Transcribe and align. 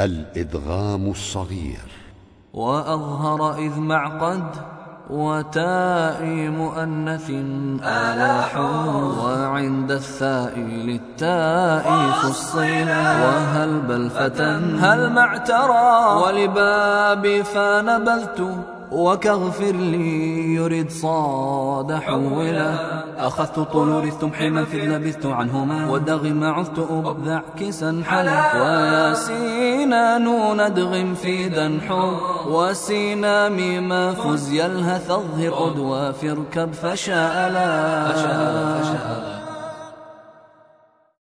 الإدغام 0.00 1.10
الصغير. 1.10 1.78
وأظهر 2.54 3.58
إذ 3.58 3.78
معقد 3.78 4.44
وتاء 5.10 6.24
مؤنث 6.50 7.30
آلاح 7.82 8.56
وعند 9.18 9.90
الثاء 9.90 10.58
للتاء 10.58 12.10
فصيلا. 12.10 13.26
وهل 13.26 13.80
بل 13.80 14.10
فتى 14.10 14.60
هل 14.80 15.12
معترى 15.12 16.22
ولباب 16.22 17.42
فنبذت 17.42 18.54
وكغفر 18.92 19.72
لي 19.72 20.54
يرد 20.54 20.90
صاد 20.90 21.92
حولا 21.92 22.74
أخذت 23.18 23.58
طول 23.58 24.04
رثت 24.04 24.24
حما 24.34 24.64
في 24.64 24.86
لبثت 24.86 25.26
عنهما 25.26 25.90
ودغم 25.90 26.44
عثت 26.44 26.78
أبذع 26.90 27.42
كسا 27.60 28.02
حلا 28.06 28.62
وياسينا 28.62 30.18
نون 30.18 30.60
ادغم 30.60 31.14
في 31.14 31.48
دنحو 31.48 32.12
وسينا 32.48 33.48
ميما 33.48 34.12
فز 34.12 34.52
يلهث 34.52 35.10
اظهر 35.10 35.50
قد 35.50 35.78
وافركب 35.78 36.72
فشاء 36.72 37.50
لا 37.52 38.12